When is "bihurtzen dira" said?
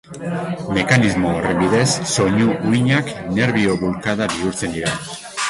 4.35-4.99